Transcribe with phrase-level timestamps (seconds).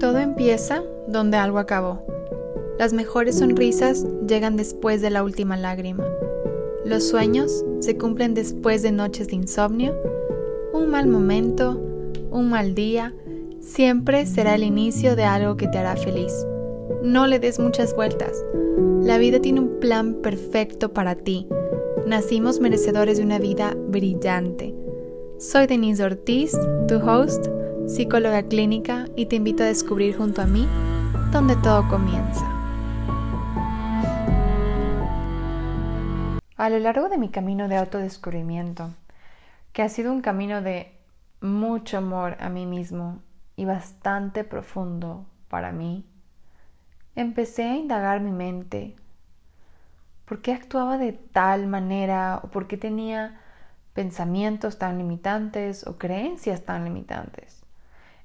[0.00, 2.02] Todo empieza donde algo acabó.
[2.78, 6.06] Las mejores sonrisas llegan después de la última lágrima.
[6.86, 9.94] Los sueños se cumplen después de noches de insomnio.
[10.72, 11.78] Un mal momento,
[12.30, 13.14] un mal día,
[13.60, 16.32] siempre será el inicio de algo que te hará feliz.
[17.02, 18.42] No le des muchas vueltas.
[19.02, 21.46] La vida tiene un plan perfecto para ti.
[22.06, 24.74] Nacimos merecedores de una vida brillante.
[25.36, 26.56] Soy Denise Ortiz,
[26.88, 27.48] tu host,
[27.90, 30.64] psicóloga clínica, y te invito a descubrir junto a mí
[31.32, 32.46] donde todo comienza.
[36.56, 38.90] A lo largo de mi camino de autodescubrimiento,
[39.72, 40.96] que ha sido un camino de
[41.40, 43.22] mucho amor a mí mismo
[43.56, 46.06] y bastante profundo para mí,
[47.16, 48.94] empecé a indagar mi mente.
[50.26, 53.40] ¿Por qué actuaba de tal manera o por qué tenía
[53.94, 57.59] pensamientos tan limitantes o creencias tan limitantes?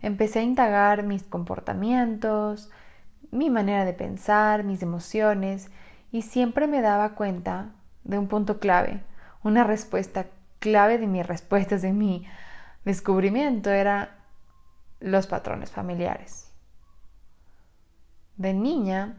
[0.05, 2.69] Empecé a indagar mis comportamientos,
[3.31, 5.71] mi manera de pensar, mis emociones
[6.11, 7.71] y siempre me daba cuenta
[8.03, 9.01] de un punto clave,
[9.41, 10.27] una respuesta
[10.59, 12.23] clave de mis respuestas, de mi
[12.83, 14.17] descubrimiento era
[14.99, 16.53] los patrones familiares.
[18.37, 19.15] De niña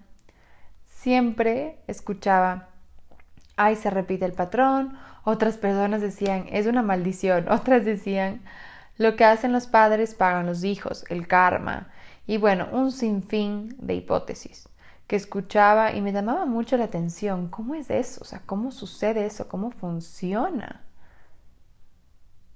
[0.84, 2.68] siempre escuchaba,
[3.56, 8.42] ay, se repite el patrón, otras personas decían, es una maldición, otras decían,
[8.98, 11.89] lo que hacen los padres pagan los hijos, el karma,
[12.27, 14.69] y bueno, un sinfín de hipótesis
[15.06, 17.48] que escuchaba y me llamaba mucho la atención.
[17.48, 18.20] ¿Cómo es eso?
[18.22, 19.48] O sea, ¿cómo sucede eso?
[19.48, 20.84] ¿Cómo funciona?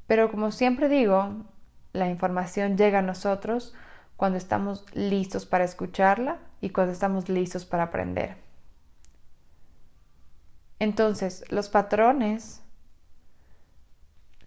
[0.06, 1.44] Pero como siempre digo,
[1.92, 3.74] la información llega a nosotros
[4.16, 8.36] cuando estamos listos para escucharla y cuando estamos listos para aprender.
[10.80, 12.59] Entonces, los patrones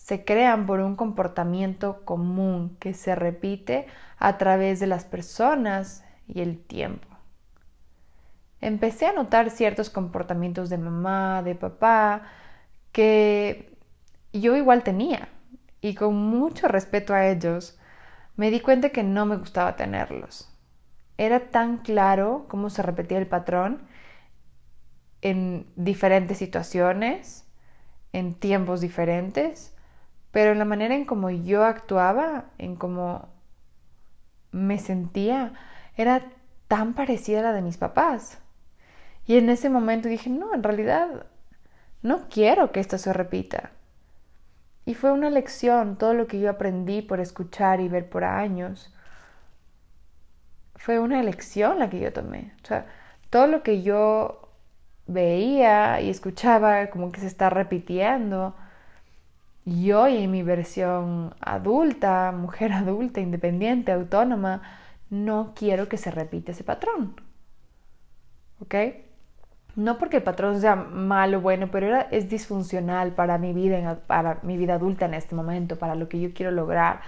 [0.03, 3.87] se crean por un comportamiento común que se repite
[4.17, 7.07] a través de las personas y el tiempo.
[8.59, 12.23] Empecé a notar ciertos comportamientos de mamá, de papá,
[12.91, 13.77] que
[14.33, 15.29] yo igual tenía
[15.79, 17.79] y con mucho respeto a ellos,
[18.35, 20.53] me di cuenta que no me gustaba tenerlos.
[21.17, 23.87] Era tan claro cómo se repetía el patrón
[25.21, 27.47] en diferentes situaciones,
[28.11, 29.72] en tiempos diferentes,
[30.33, 33.29] pero en la manera en cómo yo actuaba, en cómo
[34.51, 35.53] me sentía,
[35.95, 36.23] era
[36.67, 38.39] tan parecida a la de mis papás.
[39.27, 41.27] Y en ese momento dije, no, en realidad
[42.01, 43.73] no quiero que esto se repita.
[44.85, 48.91] Y fue una lección, todo lo que yo aprendí por escuchar y ver por años.
[50.77, 52.53] Fue una lección la que yo tomé.
[52.63, 52.87] O sea,
[53.29, 54.49] todo lo que yo
[55.05, 58.55] veía y escuchaba como que se está repitiendo,
[59.65, 64.61] y hoy en mi versión adulta, mujer adulta, independiente, autónoma,
[65.09, 67.15] no quiero que se repita ese patrón.
[68.59, 68.75] ¿Ok?
[69.75, 74.39] No porque el patrón sea malo o bueno, pero es disfuncional para mi vida, para
[74.43, 77.01] mi vida adulta en este momento, para lo que yo quiero lograr,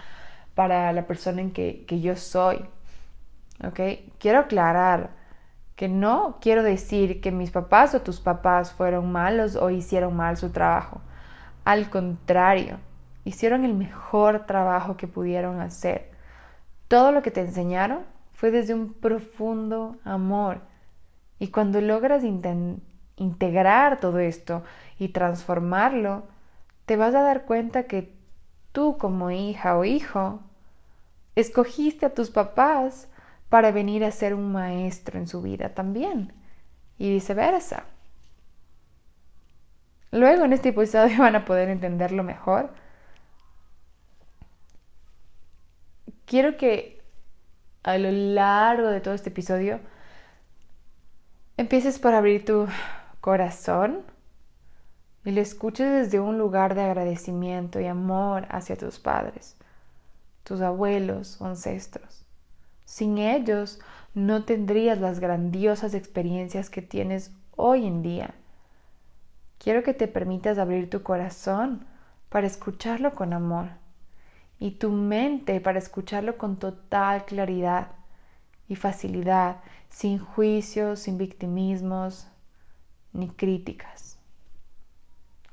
[0.55, 2.66] para la persona en que, que yo soy.
[3.63, 3.79] ¿Ok?
[4.19, 5.11] Quiero aclarar
[5.75, 10.37] que no quiero decir que mis papás o tus papás fueron malos o hicieron mal
[10.37, 11.01] su trabajo.
[11.66, 12.78] Al contrario,
[13.24, 16.12] hicieron el mejor trabajo que pudieron hacer.
[16.88, 18.03] Todo lo que te enseñaron
[18.34, 20.62] fue desde un profundo amor.
[21.40, 22.24] Y cuando logras
[23.18, 24.64] integrar todo esto
[25.00, 26.24] y transformarlo,
[26.86, 28.14] te vas a dar cuenta que
[28.72, 30.42] tú como hija o hijo
[31.36, 33.09] escogiste a tus papás
[33.50, 36.32] para venir a ser un maestro en su vida también
[37.00, 37.86] y viceversa.
[40.16, 42.70] Luego en este episodio van a poder entenderlo mejor.
[46.26, 47.02] Quiero que
[47.84, 49.81] a lo largo de todo este episodio
[51.58, 52.66] empieces por abrir tu
[53.20, 54.03] corazón
[55.26, 59.58] y lo escuches desde un lugar de agradecimiento y amor hacia tus padres,
[60.46, 62.24] tus abuelos ancestros.
[62.86, 63.82] Sin ellos
[64.14, 68.34] no tendrías las grandiosas experiencias que tienes hoy en día
[69.57, 71.85] Quiero que te permitas abrir tu corazón
[72.29, 73.69] para escucharlo con amor
[74.59, 77.91] y tu mente para escucharlo con total claridad
[78.67, 82.28] y facilidad, sin juicios, sin victimismos
[83.13, 84.17] ni críticas.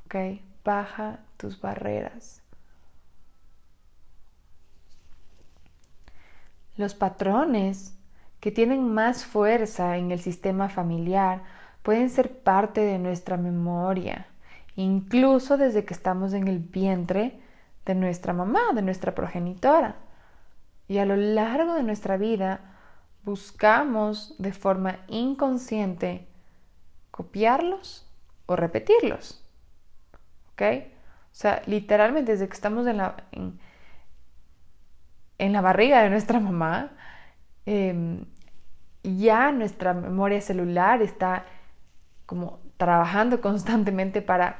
[0.06, 0.40] ¿Ok?
[0.64, 2.42] Baja tus barreras.
[6.76, 7.94] Los patrones
[8.40, 11.42] que tienen más fuerza en el sistema familiar
[11.82, 14.26] pueden ser parte de nuestra memoria,
[14.76, 17.40] incluso desde que estamos en el vientre
[17.84, 19.96] de nuestra mamá, de nuestra progenitora.
[20.88, 22.60] Y a lo largo de nuestra vida
[23.24, 26.26] buscamos de forma inconsciente
[27.10, 28.06] copiarlos
[28.46, 29.44] o repetirlos.
[30.52, 30.62] ¿Ok?
[30.62, 33.16] O sea, literalmente desde que estamos en la,
[35.38, 36.90] en, la barriga de nuestra mamá,
[37.64, 38.24] em,
[39.02, 41.46] ya nuestra memoria celular está
[42.26, 44.58] como trabajando constantemente para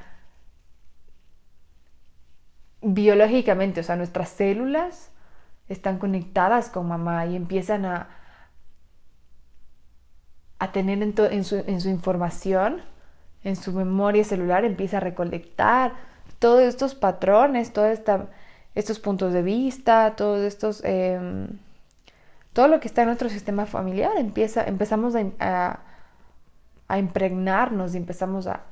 [2.83, 5.11] biológicamente, o sea, nuestras células
[5.69, 8.09] están conectadas con mamá y empiezan a,
[10.59, 12.83] a tener en, su, información,
[13.45, 15.95] en su memoria celular, empieza a recolectar
[16.39, 17.99] todos estos patrones, todos
[18.75, 20.83] estos puntos de vista, todos estos...
[20.85, 21.49] Em,
[22.53, 25.81] todo lo que está en nuestro sistema familiar, empieza, empezamos a,
[26.99, 28.63] impregnarnos y empezamos a,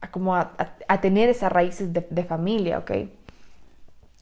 [0.00, 0.48] a como a,
[1.00, 2.90] tener esas raíces de, de familia, ¿ok?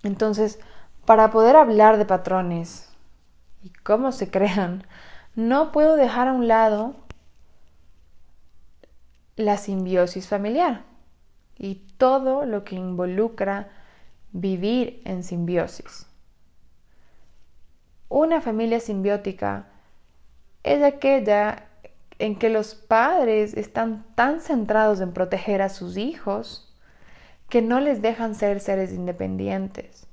[0.02, 0.58] Entonces,
[1.04, 2.88] para poder hablar de patrones
[3.62, 4.84] y cómo se crean,
[5.34, 6.94] no puedo dejar a un lado
[9.36, 10.84] la simbiosis familiar
[11.58, 13.70] y todo lo que involucra
[14.32, 16.06] vivir en simbiosis.
[18.08, 19.71] Una familia simbiótica
[20.62, 21.67] es aquella
[22.19, 26.73] en que los padres están tan centrados en proteger a sus hijos
[27.49, 30.06] que no les dejan ser seres independientes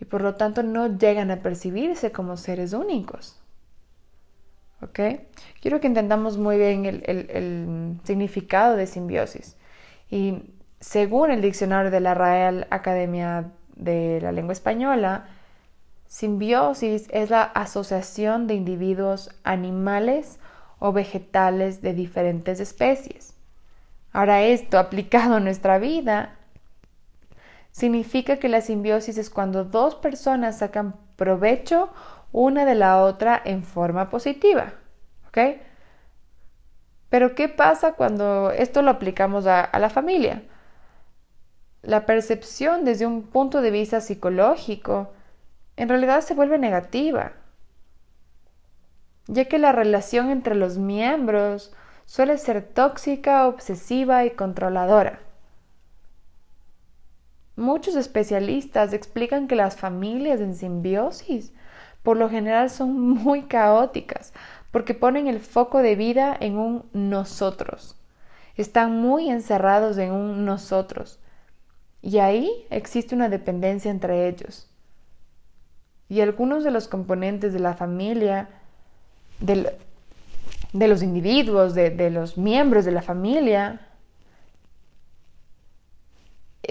[0.00, 3.38] y por lo tanto no llegan a percibirse como seres únicos.
[4.82, 4.98] ¿Ok?
[5.60, 9.56] Quiero que entendamos muy bien el, significado de simbiosis.
[10.10, 10.42] Y
[10.80, 15.28] según el diccionario de la Real Academia de la Lengua Española,
[16.10, 20.40] simbiosis es la asociación de individuos animales
[20.80, 23.34] o vegetales de diferentes especies.
[24.12, 26.36] Ahora esto aplicado a nuestra vida
[27.70, 31.90] significa que la simbiosis es cuando dos personas sacan provecho
[32.32, 34.72] una de la otra en forma positiva.
[35.28, 35.38] ¿Ok?
[37.08, 40.42] Pero ¿qué pasa cuando esto lo aplicamos a, a la familia?
[41.82, 45.12] La percepción desde un punto de vista psicológico
[45.76, 47.32] en realidad se vuelve negativa,
[49.26, 51.72] ya que la relación entre los miembros
[52.06, 55.20] suele ser tóxica, obsesiva y controladora.
[57.56, 61.52] Muchos especialistas explican que las familias en simbiosis
[62.02, 64.32] por lo general son muy caóticas
[64.70, 67.96] porque ponen el foco de vida en un nosotros.
[68.56, 71.18] Están muy encerrados en un nosotros.
[72.02, 74.69] Y ahí existe una dependencia entre ellos.
[76.10, 78.50] Y algunos de los componentes de la familia,
[79.40, 79.72] de,
[80.74, 83.80] los individuos, de los miembros de la familia,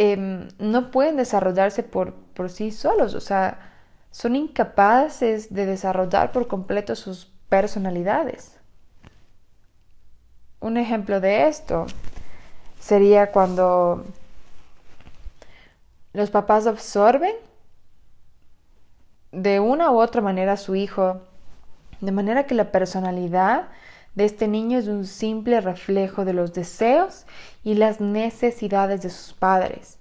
[0.02, 3.74] Em, no pueden desarrollarse por, por sí solos, o sea,
[4.12, 8.58] son incapaces de desarrollar por completo sus personalidades.
[10.62, 11.86] Un ejemplo de esto
[12.80, 14.06] sería cuando
[16.14, 17.36] los papás absorben
[19.32, 21.22] de una u otra manera a su hijo,
[22.02, 23.68] de manera que la personalidad
[24.16, 27.26] de este niño es un simple reflejo de los deseos
[27.64, 29.98] y las necesidades de sus padres.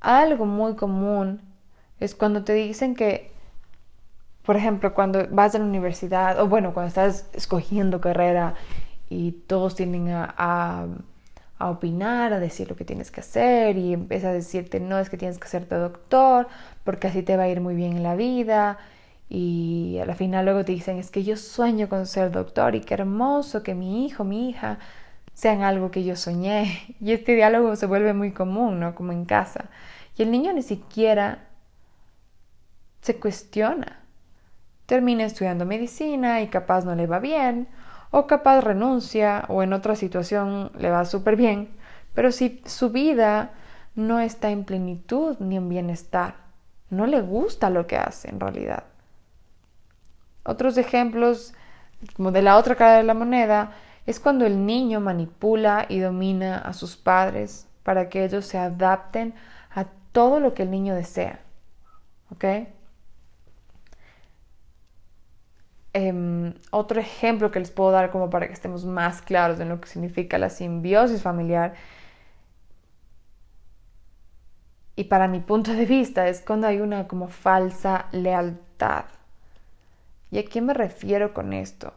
[0.00, 1.40] Algo muy común
[1.98, 3.32] es cuando te dicen que,
[4.44, 8.54] por ejemplo, cuando vas a la universidad, o bueno, cuando estás escogiendo carrera
[9.08, 10.86] y todos tienden a, a,
[11.58, 15.16] opinar, a decir lo que tienes que hacer y empieza a decirte, no es que
[15.16, 16.48] tienes que hacerte doctor,
[16.84, 18.78] porque así te va a ir muy bien en la vida
[19.28, 22.80] y a la final luego te dicen, es que yo sueño con ser doctor y
[22.80, 24.78] qué hermoso que mi hijo, mi hija
[25.34, 26.96] sean algo que yo soñé.
[27.00, 28.94] Y este diálogo se vuelve muy común, ¿no?
[28.94, 29.66] Como en casa.
[30.16, 31.46] Y el niño ni siquiera
[33.02, 34.00] se cuestiona.
[34.86, 37.68] Termina estudiando medicina y capaz no le va bien,
[38.10, 41.68] o capaz renuncia, o en otra situación le va súper bien,
[42.14, 43.52] pero si su vida
[43.94, 46.36] no está en plenitud ni en bienestar,
[46.90, 48.84] no le gusta lo que hace en realidad.
[50.44, 51.52] Otros ejemplos,
[52.16, 53.72] como de la otra cara de la moneda,
[54.06, 59.34] es cuando el niño manipula y domina a sus padres para que ellos se adapten
[59.74, 61.40] a todo lo que el niño desea.
[62.30, 62.44] ¿Ok?
[66.00, 69.80] Em, otro ejemplo que les puedo dar como para que estemos más claros en lo
[69.80, 71.74] que significa la simbiosis familiar
[74.94, 79.06] y para mi punto de vista es cuando hay una como falsa lealtad.
[80.30, 81.92] ¿Y a qué me refiero con esto?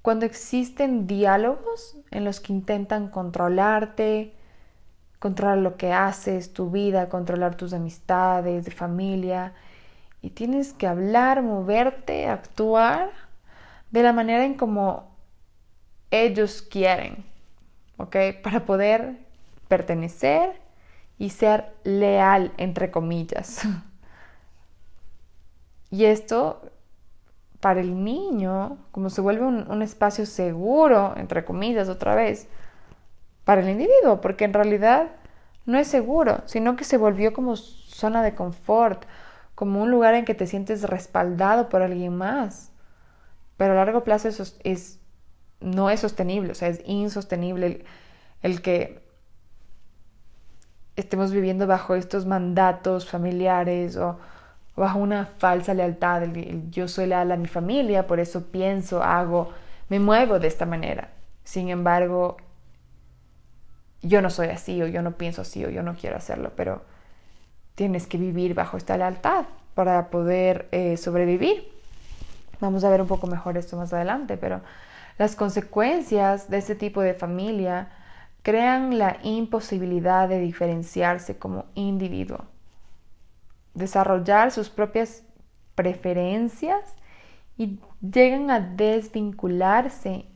[0.00, 4.34] Cuando existen diálogos en los que intentan controlarte,
[5.20, 9.52] controlar lo que haces, tu vida, controlar tus amistades, de familia,
[10.22, 13.10] y tienes que hablar, moverte, actuar
[13.90, 15.16] de la manera en como
[16.12, 17.24] ellos quieren,
[17.96, 18.16] ¿ok?
[18.42, 19.18] Para poder
[19.66, 20.60] pertenecer
[21.18, 23.62] y ser leal, entre comillas.
[25.90, 26.62] Y esto,
[27.60, 32.48] para el niño, como se vuelve un, un, espacio seguro, entre comillas, otra vez,
[33.44, 35.10] para el individuo, porque en realidad
[35.66, 39.04] no es seguro, sino que se volvió como zona de confort,
[39.62, 42.72] como un lugar en que te sientes respaldado por alguien más.
[43.56, 44.98] Pero a largo plazo eso es,
[45.60, 47.84] no es sostenible, o sea, es insostenible el,
[48.42, 49.06] el que
[50.96, 54.18] estemos viviendo bajo estos mandatos familiares o
[54.74, 56.24] bajo una falsa lealtad.
[56.70, 59.52] yo soy leal a mi familia, por eso pienso, hago,
[59.88, 61.10] me muevo de esta manera.
[61.44, 62.36] Sin embargo,
[64.00, 66.82] yo no soy así o yo no pienso así o yo no quiero hacerlo, pero
[67.74, 71.70] tienes que vivir bajo esta lealtad para poder eh, sobrevivir.
[72.60, 74.60] Vamos a ver un poco mejor esto más adelante, pero
[75.18, 77.90] las consecuencias de este tipo de familia
[78.42, 82.46] crean la imposibilidad de diferenciarse como individuo
[83.74, 85.24] desarrollar sus propias
[85.74, 86.96] preferencias
[87.56, 90.26] y llegan a desvincularse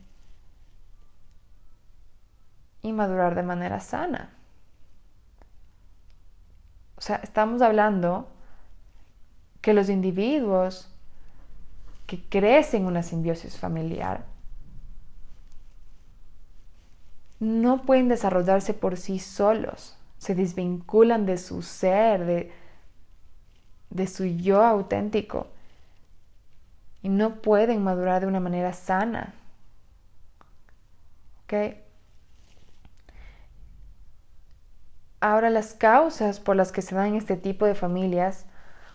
[2.81, 4.36] y madurar de manera sana.
[6.97, 8.27] O sea, estamos hablando
[9.61, 10.89] que los individuos
[12.05, 14.25] que crecen en una simbiosis familiar
[17.39, 22.51] no pueden desarrollarse por sí solos, se desvinculan de su ser, de,
[23.91, 25.47] de su yo auténtico
[27.03, 29.35] y no pueden madurar de una manera sana.
[31.43, 31.77] ¿Ok?
[35.19, 38.45] Ahora las causas por las que se dan este tipo de familias,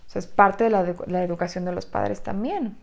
[0.06, 2.76] o sea, es parte de la, educación de los padres también.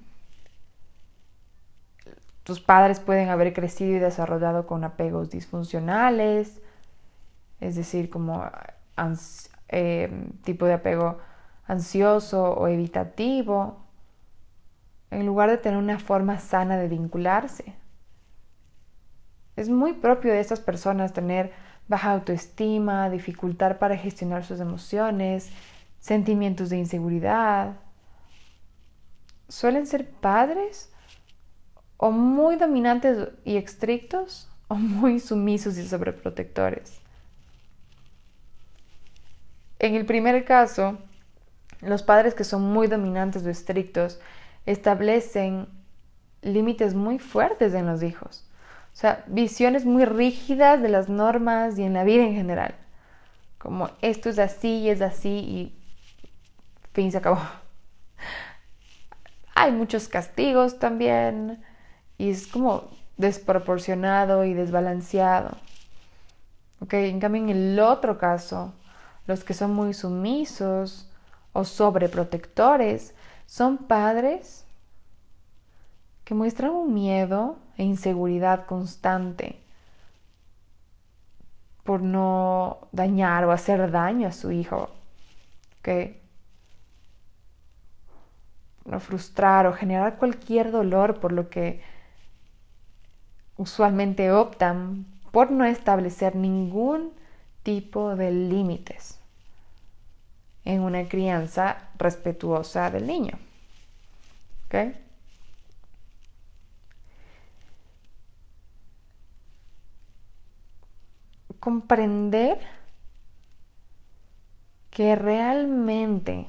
[2.43, 6.61] Tus padres pueden haber crecido y desarrollado con apegos disfuncionales,
[7.61, 8.49] es decir, como
[9.69, 11.19] eh, tipo de apego
[11.67, 13.77] ansioso o evitativo,
[15.11, 17.75] en lugar de tener una forma sana de vincularse.
[19.55, 21.51] Es muy propio de estas personas tener
[21.89, 25.51] baja autoestima, dificultad para gestionar sus emociones,
[25.99, 27.75] sentimientos de inseguridad.
[29.49, 30.93] Suelen ser padres
[31.97, 37.01] o muy dominantes y estrictos o muy sumisos y sobreprotectores.
[39.79, 40.99] En el primer caso,
[41.81, 44.19] los padres que son muy dominantes o estrictos
[44.65, 45.67] establecen
[46.43, 48.45] límites muy fuertes en los hijos.
[48.93, 52.75] O sea, visiones muy rígidas de las normas y en la vida en general.
[53.57, 55.75] Como esto es así y es así y
[56.93, 57.39] fin se acabó.
[59.55, 61.63] Hay muchos castigos también
[62.17, 65.57] y es como desproporcionado y desbalanceado.
[66.81, 66.93] ¿Ok?
[66.93, 68.73] En cambio, en el otro caso,
[69.27, 71.09] los que son muy sumisos,
[71.53, 73.13] o sobreprotectores
[73.45, 74.65] son padres
[76.23, 79.57] que muestran un miedo e inseguridad constante
[81.85, 84.89] por no dañar o hacer daño a su hijo,
[85.81, 86.21] que
[88.83, 91.81] no frustrar o generar cualquier dolor por lo que
[93.55, 97.13] usualmente optan por no establecer ningún
[97.63, 99.19] tipo de límites
[100.65, 103.39] en una crianza respetuosa del niño.
[104.65, 105.08] ¿Ok?
[111.59, 112.59] Comprender
[114.89, 116.47] que realmente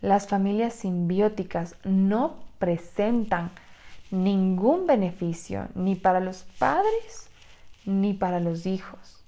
[0.00, 3.50] las familias simbióticas no presentan
[4.10, 7.28] ningún beneficio ni para los padres
[7.84, 9.24] ni para los hijos.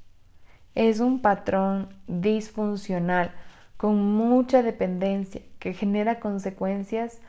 [0.75, 3.33] Es un patrón disfuncional
[3.77, 7.21] con mucha dependencia que genera consecuencias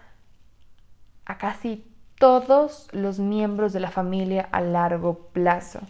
[1.25, 1.85] a casi
[2.19, 5.81] todos los miembros de la familia a largo plazo.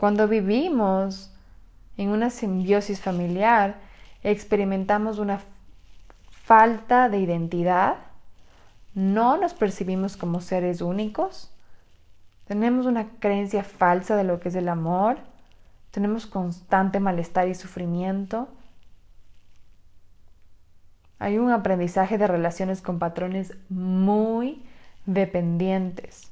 [0.00, 1.30] Cuando vivimos
[1.98, 3.76] en una simbiosis familiar,
[4.22, 5.40] experimentamos una
[6.30, 7.96] falta de identidad,
[8.94, 11.50] no nos percibimos como seres únicos,
[12.46, 15.18] tenemos una creencia falsa de lo que es el amor,
[15.90, 18.48] tenemos constante malestar y sufrimiento.
[21.18, 24.64] Hay un aprendizaje de relaciones con patrones muy
[25.04, 26.29] dependientes.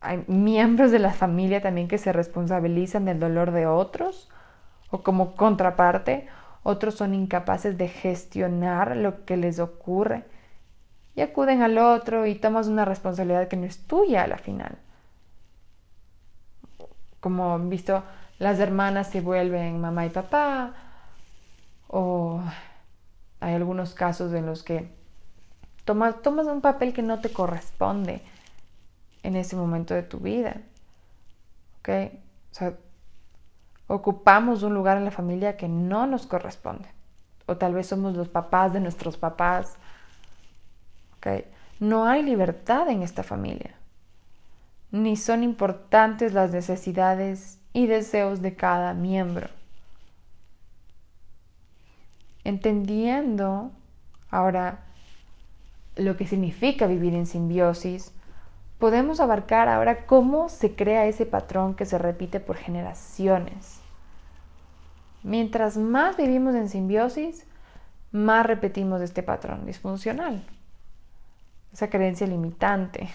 [0.00, 4.28] Hay miembros de la familia también que se responsabilizan del dolor de otros
[4.90, 6.28] o como contraparte,
[6.62, 10.24] otros son incapaces de gestionar lo que les ocurre
[11.14, 14.78] y acuden al otro y tomas una responsabilidad que no es tuya a la final.
[17.20, 18.04] Como visto,
[18.38, 20.74] las hermanas se vuelven mamá y papá,
[21.88, 22.42] o
[23.40, 24.92] hay algunos casos en los que
[25.84, 28.22] tomas, tomas un papel que no te corresponde
[29.26, 30.60] en ese momento de tu vida.
[31.80, 32.12] ¿Ok?
[33.88, 36.88] Ocupamos un lugar en la familia que no nos corresponde.
[37.46, 39.78] O tal vez somos los papás de nuestros papás.
[41.16, 41.44] ¿Ok?
[41.80, 43.74] No hay libertad en esta familia.
[44.92, 49.48] Ni son importantes las necesidades y deseos de cada miembro.
[52.44, 53.72] Entendiendo
[54.30, 54.84] ahora
[55.96, 58.12] lo que significa vivir en simbiosis,
[58.78, 63.80] podemos abarcar ahora cómo se crea ese patrón que se repite por generaciones.
[65.22, 67.46] Mientras más vivimos en simbiosis,
[68.12, 70.44] más repetimos este patrón disfuncional,
[71.72, 73.08] esa creencia limitante.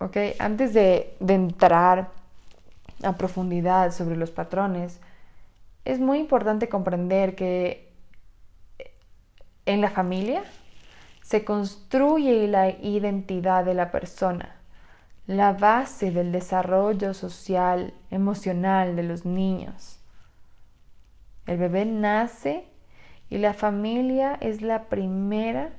[0.00, 0.16] ¿Ok?
[0.38, 2.10] Antes de, de entrar
[3.02, 5.00] a profundidad sobre los patrones,
[5.84, 7.92] es muy importante comprender que
[9.66, 10.42] en la familia
[11.26, 14.54] se construye la identidad de la persona,
[15.26, 19.98] la base del desarrollo social, emocional de los niños.
[21.46, 22.68] El bebé nace
[23.28, 25.72] y la familia es la primera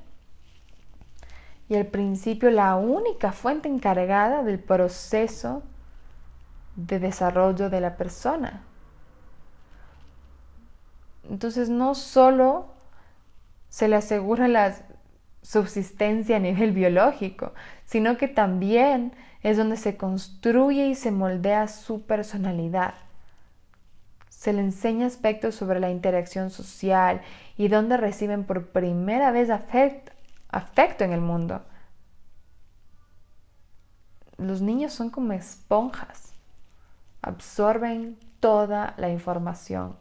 [1.70, 5.62] y al principio la única fuente encargada del proceso
[6.76, 8.64] de desarrollo de la persona.
[11.30, 12.66] Entonces no solo
[13.70, 14.76] se le asegura la
[15.48, 17.54] subsistencia a nivel biológico,
[17.86, 22.92] sino que también es donde se construye y se moldea su personalidad.
[24.28, 27.22] Se le enseña aspectos sobre la interacción social
[27.56, 30.12] y donde reciben por primera vez afecto,
[31.04, 31.62] en el mundo.
[34.36, 36.34] Los niños son como esponjas,
[37.22, 39.96] absorben toda la información.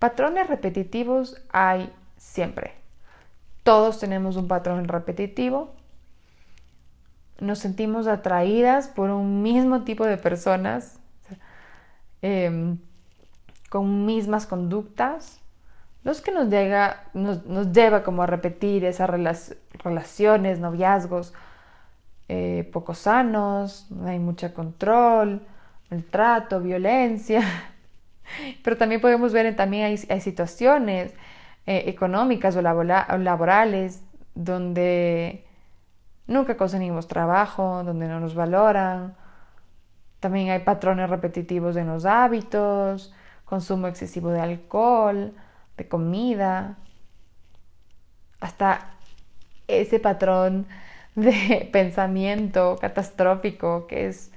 [0.00, 2.74] Patrones repetitivos hay siempre.
[3.62, 5.74] Todos tenemos un patrón repetitivo.
[7.40, 10.98] Nos sentimos atraídas por un mismo tipo de personas
[12.20, 12.78] em,
[13.70, 15.40] con mismas conductas,
[16.04, 19.10] los que nos, llega, nos, lleva como a repetir esas
[19.84, 21.34] relaciones, noviazgos
[22.28, 25.42] eh, poco sanos, hay mucho control,
[25.90, 27.42] maltrato, violencia,
[28.64, 31.12] pero también podemos ver, también hay situaciones
[31.70, 34.02] eh, económicas o, laborales
[34.34, 35.44] donde
[36.26, 39.14] nunca conseguimos trabajo, donde no nos valoran.
[40.18, 43.12] También hay patrones repetitivos en los hábitos,
[43.44, 45.34] consumo excesivo de alcohol,
[45.76, 46.78] de comida,
[48.40, 48.92] hasta
[49.66, 50.66] ese patrón
[51.16, 54.32] de pensamiento catastrófico que es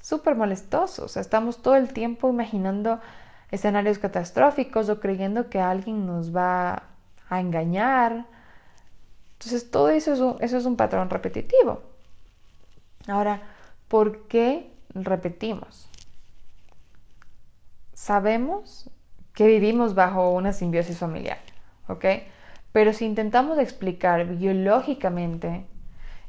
[0.00, 1.04] súper molestoso.
[1.04, 2.98] O sea, estamos todo el tiempo imaginando
[3.52, 6.84] escenarios catastróficos o creyendo que alguien nos va
[7.28, 8.26] a engañar.
[9.34, 11.82] Entonces todo eso es un, eso es un patrón repetitivo.
[13.06, 13.42] Ahora,
[13.88, 15.88] ¿por qué repetimos?
[17.92, 18.90] Sabemos
[19.34, 21.38] que vivimos bajo una simbiosis familiar,
[21.88, 22.04] ¿ok?
[22.72, 25.66] Pero si intentamos explicar biológicamente,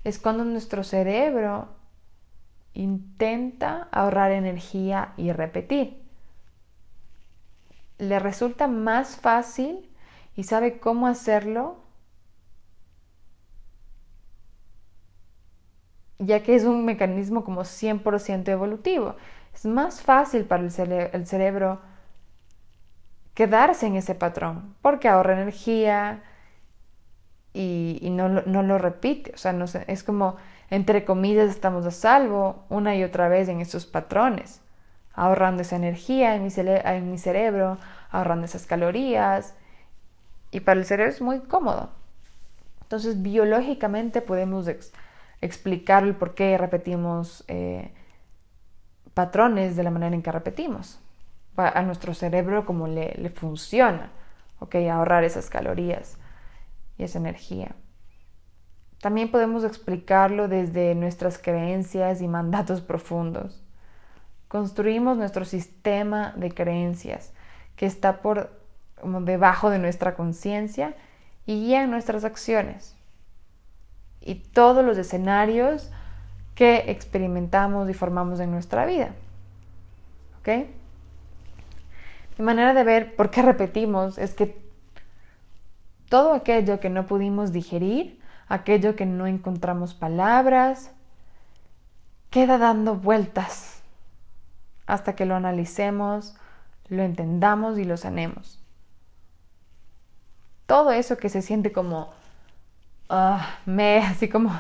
[0.03, 1.69] es cuando nuestro cerebro
[2.73, 6.02] intenta ahorrar energía y repetir
[8.03, 9.89] le resulta más fácil
[10.35, 11.77] y sabe cómo hacerlo,
[16.19, 19.15] ya que es un mecanismo como 100% evolutivo.
[19.53, 21.81] Es más fácil para el, cerebro
[23.33, 26.23] quedarse en ese patrón, porque ahorra energía
[27.53, 29.31] y, no, lo repite.
[29.35, 30.37] O sea, no es como,
[30.69, 34.62] entre comillas, estamos a salvo una y otra vez en esos patrones
[35.13, 37.77] ahorrando esa energía en mi, cerebro,
[38.09, 39.55] ahorrando esas calorías.
[40.51, 41.91] Y para el cerebro es muy cómodo.
[42.81, 44.69] Entonces, biológicamente podemos
[45.41, 47.93] explicar el por qué repetimos eh,
[49.13, 50.99] patrones de la manera en que repetimos.
[51.55, 54.11] A nuestro cerebro como le, le funciona,
[54.59, 54.75] ¿ok?
[54.91, 56.17] Ahorrar esas calorías
[56.97, 57.75] y esa energía.
[58.99, 63.62] También podemos explicarlo desde nuestras creencias y mandatos profundos.
[64.53, 67.33] Construimos nuestro sistema de creencias
[67.75, 68.51] que está por
[69.01, 70.93] debajo de nuestra conciencia
[71.47, 72.95] y guía nuestras acciones.
[74.21, 75.89] Y todos los escenarios
[76.53, 79.15] que experimentamos y formamos en nuestra vida.
[80.39, 80.67] ¿Ok?
[82.37, 84.55] Mi manera de ver por qué repetimos es que
[86.09, 90.91] todo aquello que no pudimos digerir, aquello que no encontramos palabras,
[92.29, 93.72] queda dando vueltas
[94.85, 96.35] hasta que lo analicemos,
[96.89, 98.59] lo entendamos y lo sanemos.
[100.65, 102.11] Todo eso que se siente como,
[103.09, 104.51] ah, me, así como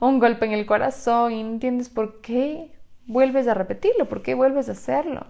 [0.00, 2.72] un golpe en el corazón y no entiendes por qué
[3.06, 5.26] vuelves a repetirlo, por qué vuelves a hacerlo.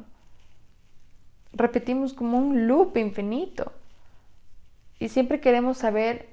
[1.53, 3.73] Repetimos como un loop infinito.
[4.99, 6.29] Y siempre queremos saber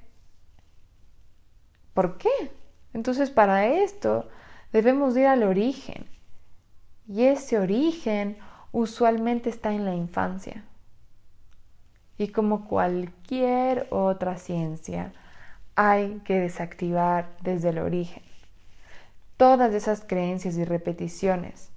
[1.93, 2.29] por qué.
[2.93, 4.27] Entonces para esto
[4.73, 6.05] debemos ir al origen.
[7.07, 8.37] Y ese origen
[8.71, 10.63] usualmente está en la infancia.
[12.17, 15.13] Y como cualquier otra ciencia,
[15.75, 18.23] hay que desactivar desde el origen
[19.37, 21.69] todas esas creencias y repeticiones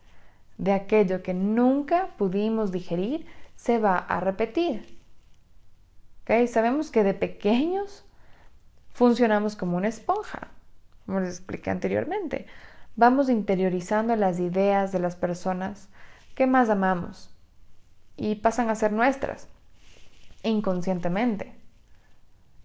[0.56, 4.98] de aquello que nunca pudimos digerir se va a repetir.
[6.22, 6.48] ¿Okay?
[6.48, 8.04] Sabemos que de pequeños
[8.92, 10.48] funcionamos como una esponja,
[11.06, 12.46] como les expliqué anteriormente.
[12.96, 15.88] Vamos interiorizando las ideas de las personas
[16.34, 17.34] que más amamos
[18.16, 19.48] y pasan a ser nuestras
[20.42, 21.54] inconscientemente.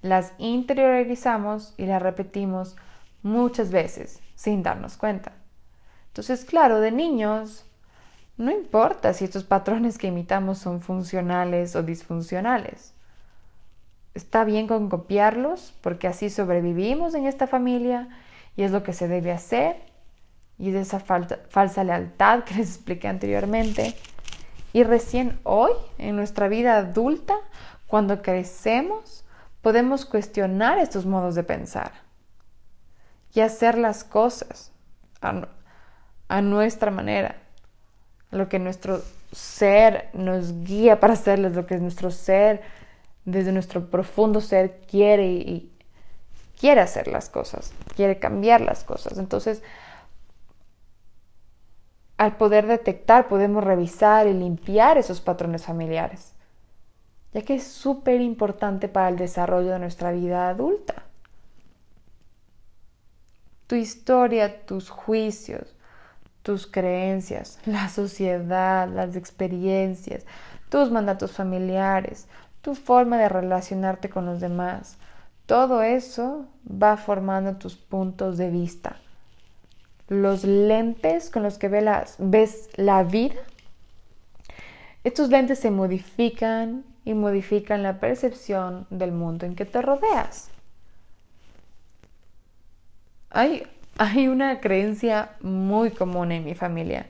[0.02, 2.76] Las interiorizamos y las repetimos
[3.24, 5.34] muchas veces sin darnos cuenta.
[6.08, 7.66] Entonces, claro, de niños,
[8.38, 12.94] no importa si estos patrones que imitamos son funcionales o disfuncionales.
[14.14, 18.08] Está bien con copiarlos porque así sobrevivimos en esta familia
[18.56, 19.78] y es lo que se debe hacer
[20.58, 23.96] y de esa falsa lealtad que les expliqué anteriormente.
[24.74, 27.36] Y recién hoy, en nuestra vida adulta,
[27.88, 29.26] cuando crecemos,
[29.62, 31.92] podemos cuestionar estos modos de pensar
[33.34, 34.72] y hacer las cosas
[35.22, 37.36] a, nuestra manera,
[38.32, 42.62] lo que nuestro ser nos guía para hacerles, lo que nuestro ser,
[43.26, 45.72] desde nuestro profundo ser, quiere y
[46.60, 49.18] quiere hacer las cosas, quiere cambiar las cosas.
[49.18, 49.62] Entonces,
[52.18, 56.34] al poder detectar, podemos revisar y limpiar esos patrones familiares,
[57.34, 61.06] ya que es súper importante para el desarrollo de nuestra vida adulta
[63.68, 65.76] tu historia, tus juicios,
[66.42, 70.26] tus creencias, la sociedad, las experiencias,
[70.70, 72.28] tus mandatos familiares,
[72.62, 74.98] tu forma de relacionarte con los demás.
[75.46, 78.98] Todo eso va formando tus puntos de vista.
[80.08, 83.36] Los lentes con los que ves la vida,
[85.06, 90.50] estos lentes se modifican y modifican la percepción del mundo en que te rodeas.
[93.30, 93.68] Hay,
[94.28, 97.06] una creencia muy común en mi familia,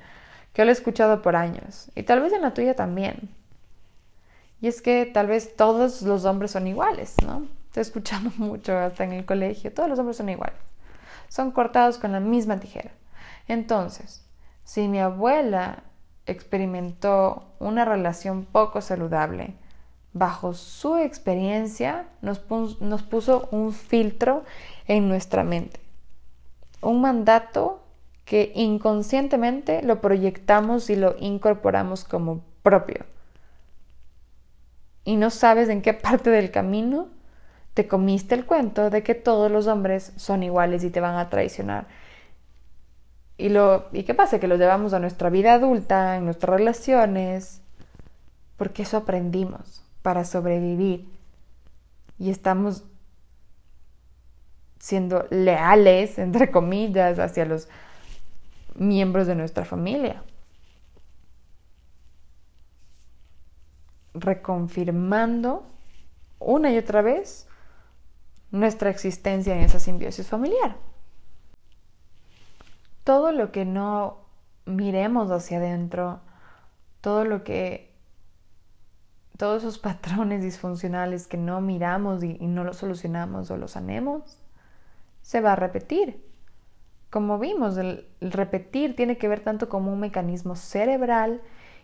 [0.51, 3.29] que lo he escuchado por años, y tal vez en la tuya también.
[4.59, 7.47] Y es que tal vez todos los hombres son iguales, ¿no?
[7.67, 10.57] Estoy escuchando mucho hasta en el colegio, todos los hombres son iguales.
[11.27, 12.91] Son cortados con la misma tijera.
[13.47, 14.25] Entonces,
[14.63, 15.83] si mi abuela
[16.25, 19.55] experimentó una relación poco saludable,
[20.13, 24.43] bajo su experiencia nos, puso un filtro
[24.87, 25.85] en nuestra mente
[26.85, 27.81] un mandato
[28.23, 33.05] que inconscientemente lo proyectamos y lo incorporamos como propio.
[35.03, 37.09] Y no sabes en qué parte del camino
[37.75, 41.29] te comiste el cuento de que todos los hombres son iguales y te van a
[41.29, 41.87] traicionar.
[43.37, 44.39] Y, lo, ¿Y qué pasa?
[44.39, 47.61] Que lo llevamos a nuestra vida adulta, en nuestras relaciones,
[48.55, 51.05] porque eso aprendimos para sobrevivir.
[52.17, 52.85] Y estamos
[54.79, 57.67] siendo leales, entre comillas, hacia los
[58.75, 60.23] miembros de nuestra familia.
[64.13, 65.65] Reconfirmando
[66.39, 67.49] una y otra vez
[68.55, 70.77] nuestra existencia en esa simbiosis familiar.
[73.03, 74.25] Todo lo que no
[74.65, 76.21] miremos hacia adentro,
[77.01, 77.93] todo lo que
[79.37, 84.37] todos esos patrones disfuncionales que no miramos y, no los solucionamos o los sanemos,
[85.21, 86.23] se va a repetir.
[87.09, 91.41] Como vimos, el, repetir tiene que ver tanto como un mecanismo cerebral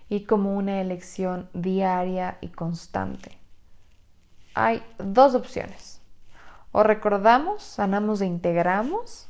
[0.10, 3.38] y como una elección diaria y constante.
[4.54, 5.91] Hay dos opciones.
[6.72, 9.30] O recordamos, sanamos e integramos,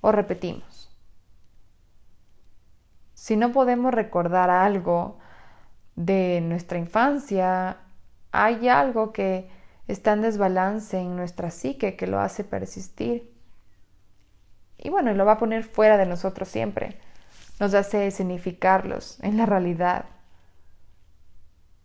[0.00, 0.90] o repetimos.
[3.14, 5.18] Si no podemos recordar algo
[5.94, 7.76] de nuestra infancia,
[8.32, 9.48] hay algo que
[9.88, 13.30] está en desbalance en nuestra psique que lo hace persistir.
[14.78, 16.98] Y bueno, lo va a poner fuera de nosotros siempre.
[17.58, 20.06] nos hace significarlos en la realidad,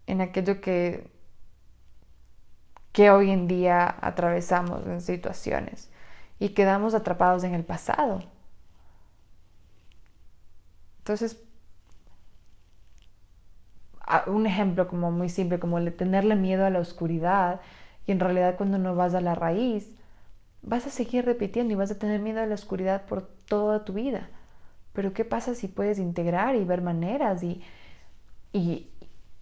[0.07, 1.11] en aquello que,
[2.95, 5.91] que hoy en día atravesamos en situaciones
[6.39, 8.23] y quedamos atrapados en el pasado.
[10.99, 11.43] Entonces,
[14.27, 17.59] un ejemplo como muy simple, como tenerle miedo a la oscuridad,
[18.07, 19.93] y en realidad cuando no vas a la raíz,
[20.61, 23.91] vas a seguir repitiendo y vas a tener miedo a la oscuridad por toda tu
[23.91, 24.29] vida.
[24.93, 27.61] Pero ¿qué pasa si puedes integrar y ver maneras y,
[28.53, 28.89] y,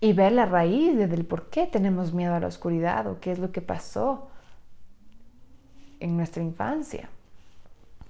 [0.04, 3.40] y ver la raíz del por qué tenemos miedo a la oscuridad o qué es
[3.40, 4.28] lo que pasó
[6.02, 7.08] en nuestra infancia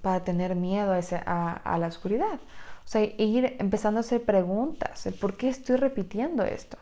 [0.02, 2.40] para tener miedo a, a la oscuridad?
[2.84, 6.78] O sea, ir empezando a hacer preguntas, el por qué estoy repitiendo esto.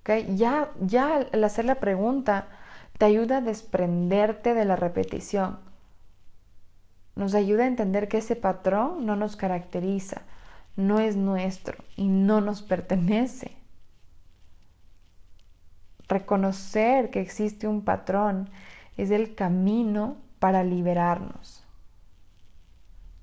[0.00, 0.34] ¿Okay?
[0.36, 2.48] Ya, ya al hacer la pregunta
[2.98, 5.60] te ayuda a desprenderte de la repetición.
[7.14, 10.22] Nos ayuda a entender que ese patrón no nos caracteriza,
[10.74, 13.59] no es nuestro y no nos pertenece.
[16.10, 18.50] Reconocer que existe un patrón
[18.96, 21.62] es el camino para liberarnos.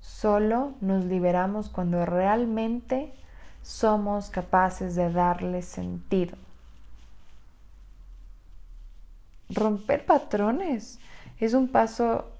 [0.00, 3.12] Solo nos liberamos cuando realmente
[3.60, 6.38] somos capaces de darle sentido.
[9.50, 10.98] Romper patrones
[11.40, 12.32] es un paso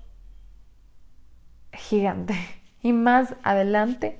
[1.75, 2.35] gigante
[2.83, 4.19] y más adelante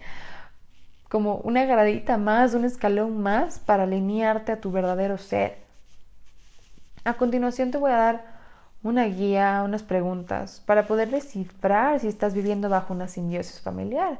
[1.09, 5.68] como una gradita más, un escalón más para alinearte a tu verdadero ser.
[7.09, 8.25] A continuación te voy a dar
[8.83, 14.19] una guía, unas preguntas para poder descifrar si estás viviendo bajo una simbiosis familiar.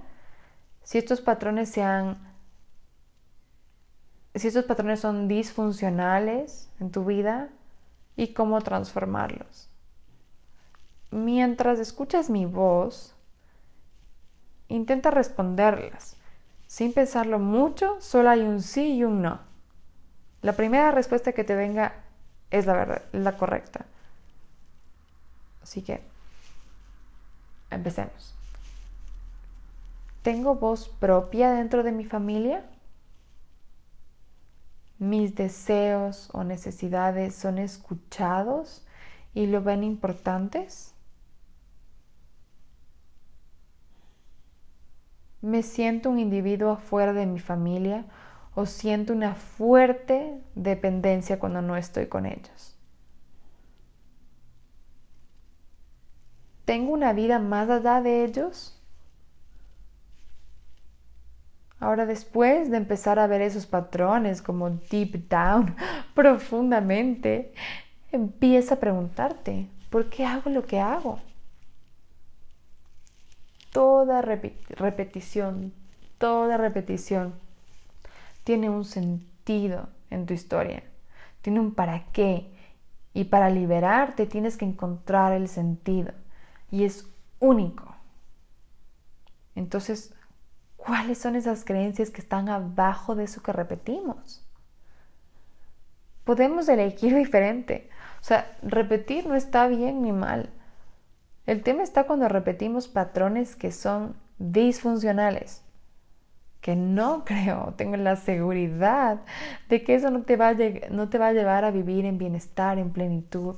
[0.85, 2.17] Si estos patrones sean
[4.35, 7.51] si estos patrones son disfuncionales en tu vida
[8.17, 9.69] y cómo transformarlos.
[11.11, 13.15] Mientras escuchas mi voz,
[14.69, 16.17] intenta responderlas.
[16.67, 19.41] Sin pensarlo mucho, solo hay un sí y un no.
[20.41, 22.08] La primera respuesta que te venga
[22.51, 23.87] es la verdad, la correcta.
[25.63, 26.03] Así que
[27.71, 28.35] empecemos.
[30.23, 32.65] ¿Tengo voz propia dentro de mi familia?
[34.99, 38.85] ¿Mis deseos o necesidades son escuchados
[39.33, 40.93] y lo ven importantes?
[45.41, 48.05] ¿Me siento un individuo fuera de mi familia
[48.59, 52.77] o siento una fuerte dependencia cuando no estoy con ellos?
[56.65, 58.77] ¿Tengo una vida más allá de ellos?
[61.79, 65.77] Ahora después de empezar a ver esos patrones como deep down,
[66.15, 67.55] profundamente,
[68.11, 71.21] empieza a preguntarte, ¿por qué hago lo que hago?
[73.71, 75.73] Toda repetición,
[76.19, 77.47] toda repetición
[78.49, 80.83] tiene un sentido en tu historia,
[81.43, 82.51] tiene un para qué.
[83.13, 86.15] Y para liberarte tienes que encontrar el sentido
[86.71, 87.07] y es
[87.41, 87.95] único.
[89.55, 90.15] Entonces,
[90.79, 94.43] ¿cuáles son esas creencias que están abajo de eso que repetimos?
[96.25, 97.91] Podemos elegir diferente.
[98.23, 100.49] O sea, repetir no está bien ni mal.
[101.45, 105.68] El tema está cuando repetimos patrones que son disfuncionales,
[106.61, 109.21] que no creo, tengo la seguridad
[109.69, 110.57] de que eso no te va a,
[110.91, 113.57] no te va a llevar a vivir en bienestar, en plenitud.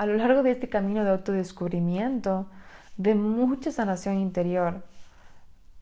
[0.00, 2.46] a lo largo de este camino de autodescubrimiento,
[2.96, 4.82] de mucha sanación interior,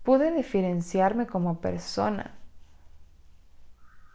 [0.02, 2.34] pude diferenciarme como persona.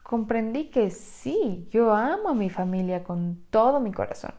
[0.04, 4.34] Comprendí que sí, yo amo a mi familia con todo mi corazón,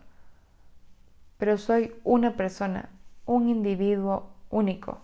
[1.38, 2.90] pero soy una persona,
[3.24, 4.98] un individuo único.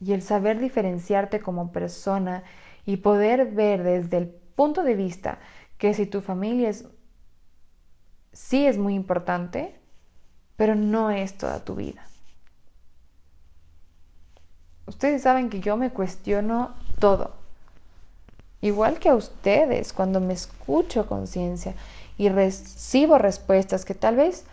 [0.00, 2.44] Y el saber diferenciarte como persona
[2.86, 5.38] y poder ver desde el punto de vista
[5.76, 6.86] que si tu familia es
[8.32, 9.74] sí es muy importante,
[10.56, 12.06] pero no es toda tu vida.
[14.86, 17.34] Ustedes saben que yo me cuestiono todo.
[18.60, 21.74] Igual que a ustedes, cuando me escucho conciencia
[22.16, 24.44] y recibo respuestas que tal vez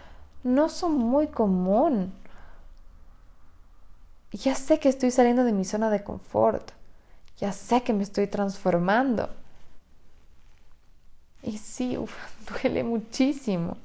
[0.44, 2.14] no son muy común.
[4.44, 6.72] Ya sé que estoy saliendo de mi zona de confort.
[7.38, 9.30] Ya sé que me estoy transformando.
[11.44, 11.98] Y sí,
[12.50, 13.78] duele muchísimo.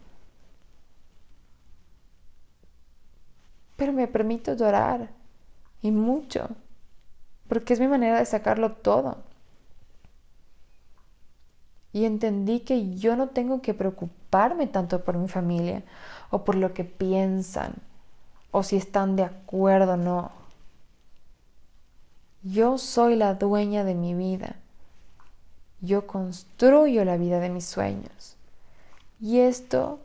[3.76, 5.08] Pero me permito llorar.
[5.82, 6.48] Y mucho.
[7.48, 9.18] Porque es mi manera de sacarlo todo.
[11.92, 15.82] Y entendí que yo no tengo que preocuparme tanto por mi familia
[16.30, 17.74] o por lo que piensan.
[18.52, 20.32] o si están de acuerdo o no.
[22.42, 24.56] Yo soy la dueña de mi vida.
[25.82, 28.36] Yo construyo la vida de mis sueños.
[29.20, 30.00] Y esto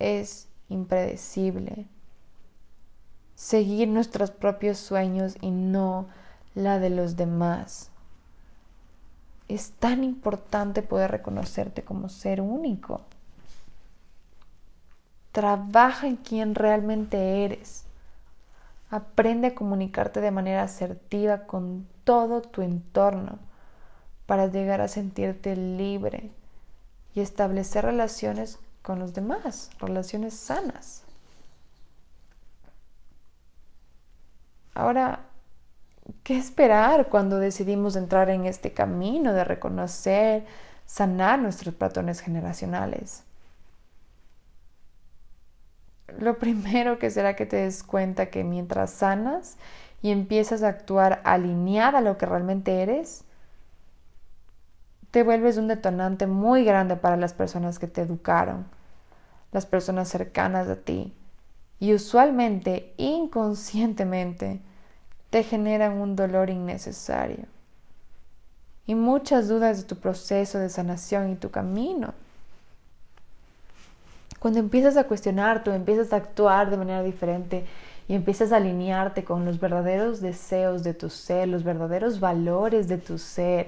[0.00, 1.86] es impredecible.
[3.36, 6.06] Seguir nuestros propios sueños y no
[6.56, 7.90] la de los demás.
[9.46, 13.02] Es tan importante poder reconocerte como ser único.
[15.30, 17.84] Trabaja en quien realmente eres.
[18.92, 23.38] Aprende a comunicarte de manera asertiva con todo tu entorno
[24.26, 26.30] para llegar a sentirte libre
[27.14, 31.04] y establecer relaciones con los demás, relaciones sanas.
[34.74, 35.20] Ahora,
[36.22, 40.44] ¿qué esperar cuando decidimos entrar en este camino de reconocer,
[40.84, 43.24] sanar nuestros patrones generacionales?
[46.18, 49.56] Lo primero que será que te des cuenta que mientras sanas
[50.02, 53.24] y empiezas a actuar alineada a lo que realmente eres,
[55.10, 58.66] te vuelves un detonante muy grande para las personas que te educaron,
[59.52, 61.14] las personas cercanas a ti,
[61.78, 64.60] y usualmente, inconscientemente,
[65.30, 67.46] te generan un dolor innecesario
[68.86, 72.14] y muchas dudas de tu proceso de sanación y tu camino.
[74.42, 77.64] Cuando empiezas a cuestionar, tú empiezas a actuar de manera diferente
[78.08, 82.98] y empiezas a alinearte con los verdaderos deseos de tu ser, los verdaderos valores de
[82.98, 83.66] tu ser,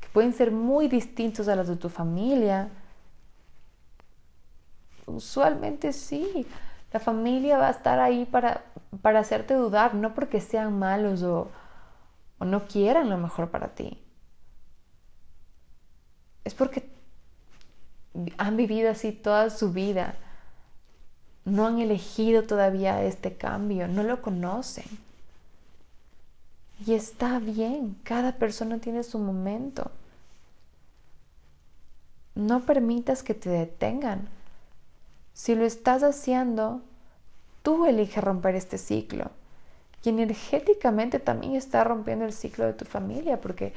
[0.00, 2.68] que pueden ser muy distintos a los de tu familia.
[5.06, 6.46] Usualmente sí,
[6.92, 8.62] la familia va a estar ahí para,
[9.00, 11.50] para hacerte dudar, no porque sean malos o,
[12.38, 14.04] o no quieran lo mejor para ti.
[16.44, 16.93] Es porque
[18.38, 20.16] han vivido así toda su vida,
[21.44, 24.84] no han elegido todavía este cambio, no lo conocen.
[26.86, 29.90] Y está bien, cada persona tiene su momento.
[32.34, 34.28] No permitas que te detengan.
[35.34, 36.82] Si lo estás haciendo,
[37.62, 39.30] tú eliges romper este ciclo.
[40.02, 43.72] Y energéticamente también está rompiendo el ciclo de tu familia porque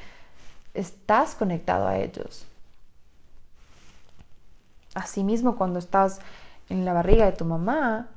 [0.74, 2.47] estás conectado a ellos.
[4.94, 6.20] Asimismo, cuando estás
[6.68, 8.08] en la barriga de tu mamá,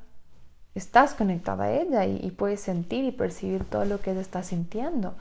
[0.74, 5.14] estás conectada a ella y, puedes sentir y percibir todo lo que ella está sintiendo.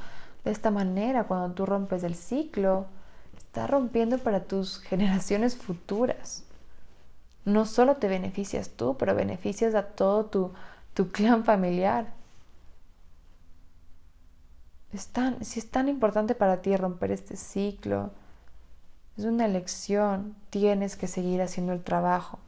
[0.44, 2.86] De esta manera, cuando tú rompes el ciclo,
[3.38, 6.44] estás rompiendo para tus generaciones futuras.
[7.44, 10.52] No solo te beneficias tú, pero beneficias a todo tu,
[10.94, 12.14] tu clan familiar.
[14.94, 15.10] Es
[15.42, 18.12] si es tan importante para ti romper este ciclo,
[19.18, 22.40] es una elección, tienes que seguir haciendo el trabajo.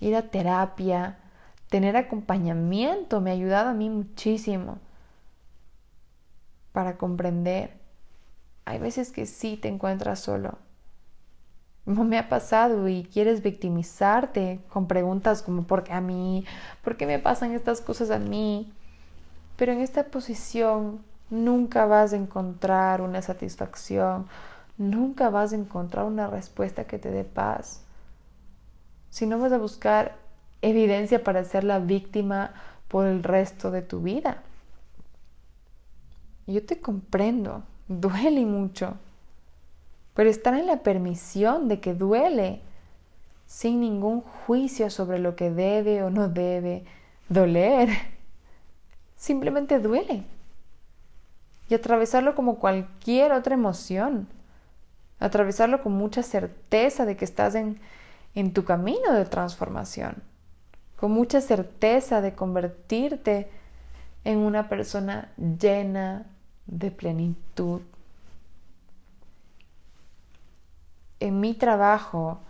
[0.00, 1.18] Ir a terapia,
[1.68, 4.78] tener acompañamiento me ha ayudado a mí muchísimo
[6.72, 7.76] para comprender.
[8.64, 10.58] Hay veces que sí te encuentras solo.
[11.86, 16.44] No me ha pasado y quieres victimizarte con preguntas como ¿por qué a mí?
[16.84, 18.70] ¿Por qué me pasan estas cosas a mí?
[19.56, 24.28] Pero en esta posición nunca vas a encontrar una satisfacción,
[24.78, 27.84] nunca vas a encontrar una respuesta que te dé paz.
[29.10, 30.16] Si no vas a buscar
[30.62, 32.54] evidencia para ser la víctima
[32.88, 34.42] por el resto de tu vida.
[36.46, 38.94] Yo te comprendo, duele mucho,
[40.14, 42.62] pero estar en la permisión de que duele,
[43.46, 46.84] sin ningún juicio sobre lo que debe o no debe
[47.28, 47.88] doler,
[49.16, 50.24] simplemente duele.
[51.70, 54.26] Y atravesarlo como cualquier otra emoción
[55.20, 57.80] atravesarlo con mucha certeza de que estás en,
[58.34, 60.22] en tu camino de transformación,
[60.96, 63.50] con mucha certeza de convertirte
[64.24, 66.26] en una persona llena
[66.66, 67.80] de plenitud.
[71.20, 72.40] En mi trabajo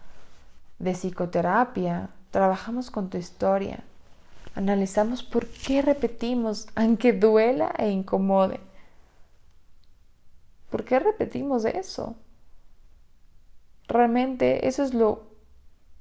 [0.78, 3.82] de psicoterapia, trabajamos con tu historia,
[4.54, 8.60] analizamos por qué repetimos, aunque duela e incomode.
[10.70, 12.14] ¿Por qué repetimos eso?
[13.88, 15.22] Realmente eso es lo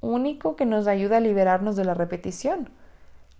[0.02, 2.70] único que nos ayuda a liberarnos de la repetición.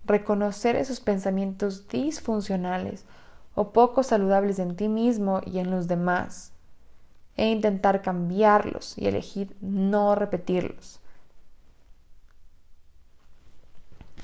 [0.04, 3.04] Reconocer esos pensamientos disfuncionales
[3.54, 6.52] o poco saludables en ti mismo y en los demás.
[7.36, 11.00] E intentar cambiarlos y elegir no repetirlos.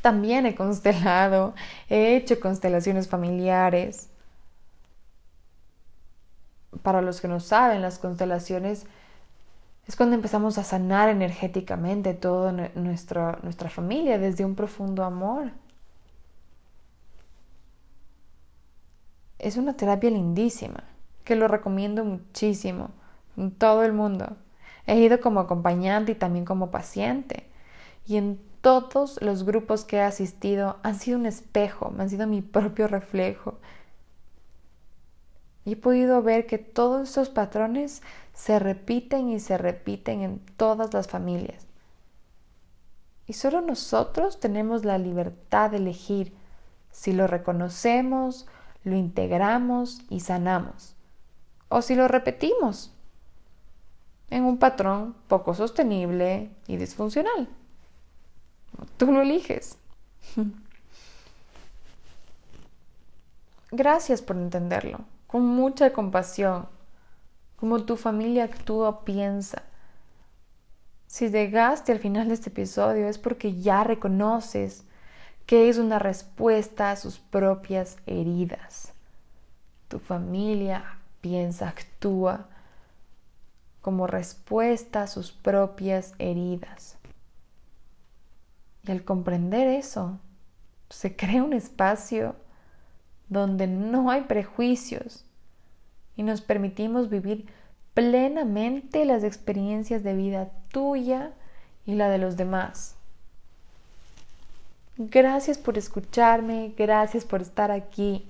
[0.00, 1.54] También he constelado,
[1.88, 4.08] he hecho constelaciones familiares.
[6.82, 8.86] Para los que no saben, las constelaciones
[9.87, 15.51] es cuando empezamos a sanar energéticamente toda nuestra, familia desde un profundo amor.
[19.39, 20.85] Es una terapia lindísima,
[21.24, 22.91] que lo recomiendo muchísimo,
[23.37, 24.37] en todo el mundo.
[24.87, 27.47] He ido como acompañante y también como paciente.
[28.07, 32.26] Y en todos los grupos que he asistido han sido un espejo, me han sido
[32.26, 33.59] mi propio reflejo.
[35.64, 38.02] Y he podido ver que todos estos patrones
[38.34, 41.66] se repiten y se repiten en todas las familias.
[43.26, 46.34] Y solo nosotros tenemos la libertad de elegir
[46.90, 48.46] si lo reconocemos,
[48.84, 50.94] lo integramos y sanamos,
[51.68, 52.92] o si lo repetimos
[54.30, 57.48] en un patrón poco sostenible y disfuncional.
[58.96, 59.78] Tú lo eliges.
[63.70, 65.00] Gracias por entenderlo,
[65.35, 66.68] con mucha compasión,
[67.57, 69.64] como tu familia actúa piensa.
[71.09, 74.85] Si llegaste al final de este episodio es porque ya reconoces
[75.45, 78.93] que es una respuesta a sus propias heridas.
[79.89, 82.47] Tu familia piensa, actúa
[83.80, 86.97] como respuesta a sus propias heridas.
[88.85, 90.16] Y al comprender eso,
[90.91, 92.37] se crea un espacio
[93.41, 95.24] donde no hay prejuicios
[96.16, 97.47] y nos permitimos vivir
[97.93, 101.32] plenamente las experiencias de vida tuya
[101.87, 102.97] y la de los demás.
[104.97, 108.26] Gracias por escucharme, gracias por estar aquí.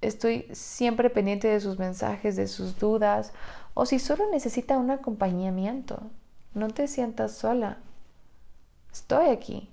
[0.00, 3.32] Estoy siempre pendiente de sus mensajes, de sus dudas
[3.74, 6.02] o si solo necesita un acompañamiento.
[6.54, 7.78] No te sientas sola.
[8.92, 9.68] Estoy aquí.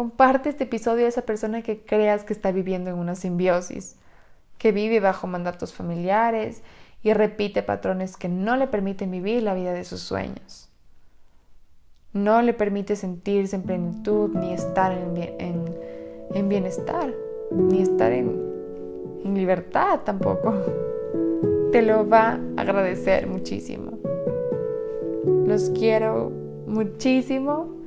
[0.00, 3.96] Comparte este episodio a esa persona que creas que está viviendo en una simbiosis,
[4.56, 6.62] que vive bajo mandatos familiares
[7.02, 10.70] y repite patrones que no le permiten vivir la vida de sus sueños.
[12.14, 17.12] No le permite sentirse en plenitud ni estar en, bienestar,
[17.52, 20.54] ni estar en, libertad tampoco.
[21.72, 23.98] Te lo va a agradecer muchísimo.
[25.46, 26.30] Los quiero
[26.66, 27.79] muchísimo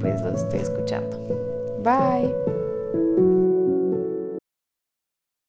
[0.00, 1.16] pues los estoy escuchando.
[1.82, 2.67] Bye.